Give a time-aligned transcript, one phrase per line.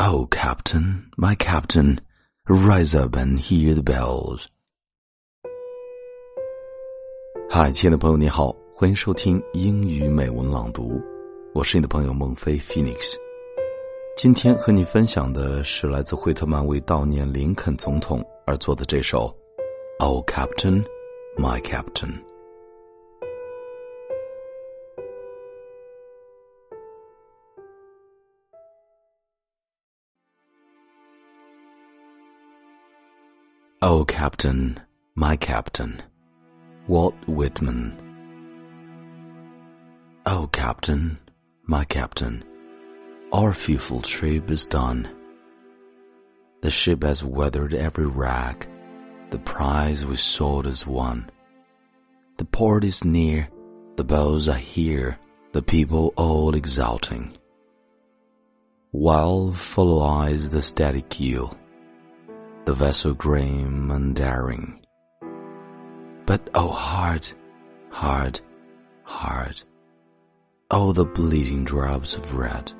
[0.00, 2.00] Oh, Captain, my Captain,
[2.48, 4.44] rise up and hear the bells.
[7.50, 11.02] 嗨，亲爱的朋友，你好，欢迎收听英语美文朗读，
[11.52, 13.16] 我是你的朋友孟非 Phoenix。
[14.16, 19.36] 今天和你分享的是来自惠特曼为悼念林肯总统而做的这首
[20.06, 20.84] 《Oh, Captain,
[21.36, 22.12] My Captain》。
[33.80, 34.80] Oh, Captain,
[35.14, 36.02] my Captain,
[36.88, 37.94] Walt Whitman.
[40.26, 41.16] Oh, Captain,
[41.62, 42.42] my Captain,
[43.32, 45.08] our fearful trip is done.
[46.60, 48.66] The ship has weathered every rack,
[49.30, 51.30] the prize we sought is won.
[52.36, 53.48] The port is near,
[53.94, 55.20] the bells are here,
[55.52, 57.38] the people all exulting.
[58.90, 61.56] While follow eyes the steady keel
[62.68, 64.78] the vessel grim and daring.
[66.26, 67.26] But oh hard,
[67.88, 68.42] hard,
[69.04, 69.62] hard,
[70.70, 72.70] oh the bleeding drops of red.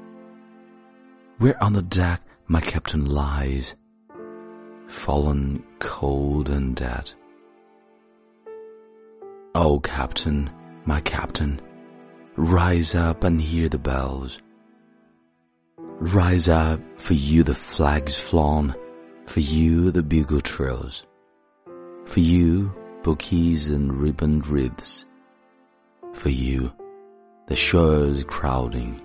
[1.38, 3.76] Where on the deck my captain lies,
[4.88, 7.10] fallen cold and dead.
[9.54, 10.50] Oh captain,
[10.84, 11.62] my captain,
[12.36, 14.38] rise up and hear the bells.
[15.78, 18.74] Rise up, for you the flag's flown
[19.28, 21.04] for you, the bugle trills.
[22.06, 25.04] For you, bouquets and ribboned wreaths.
[26.14, 26.72] For you,
[27.46, 29.02] the shores crowding.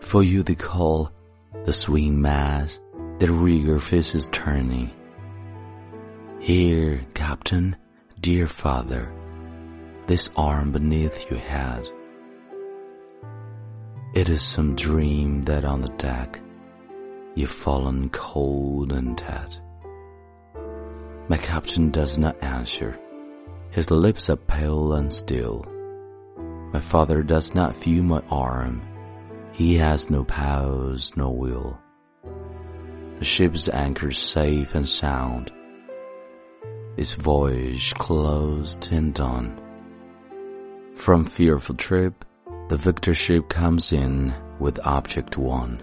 [0.00, 1.12] For you, the call,
[1.64, 2.80] the swing mass,
[3.18, 4.90] the eager faces turning.
[6.40, 7.76] Here, Captain,
[8.20, 9.12] dear father,
[10.08, 11.88] this arm beneath your head.
[14.14, 16.40] It is some dream that on the deck
[17.36, 19.56] You've fallen cold and dead.
[21.28, 22.98] My captain does not answer.
[23.70, 25.64] His lips are pale and still.
[26.72, 28.82] My father does not feel my arm.
[29.52, 31.78] He has no powers, no will.
[33.18, 35.52] The ship's anchor safe and sound.
[36.96, 39.60] Its voyage closed and done.
[40.96, 42.24] From fearful trip,
[42.68, 45.82] the victor ship comes in with object won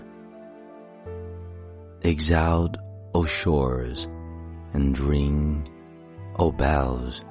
[2.08, 2.78] exiled,
[3.14, 4.08] O shores,
[4.74, 5.70] and ring,
[6.40, 7.24] O bells.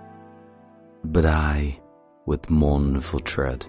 [1.03, 1.81] But I,
[2.27, 3.67] with mournful tread,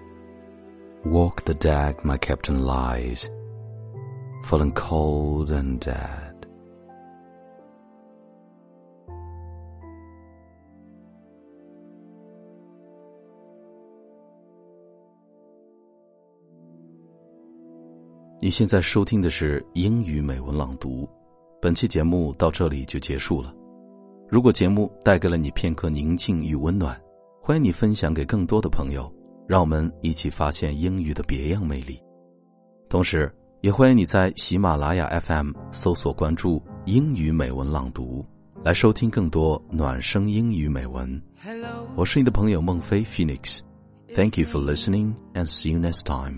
[1.05, 3.29] walk the deck my captain lies,
[4.43, 6.26] fallen cold and dead.
[18.39, 21.09] 你现在收听的是英语美文朗读，
[21.59, 23.51] 本期节目到这里就结束了。
[24.29, 26.95] 如果节目带给了你片刻宁静与温暖，
[27.41, 29.11] 欢迎你分享给更多的朋友，
[29.47, 31.99] 让我们一起发现英语的别样魅力。
[32.87, 38.23] 同时，也欢迎你在喜马拉雅 FM 搜索关注“英语美文朗读”，
[38.63, 41.19] 来收听更多暖声英语美文。
[41.95, 43.61] 我是你的朋友孟非 Phoenix。
[44.13, 46.37] Thank you for listening and see you next time.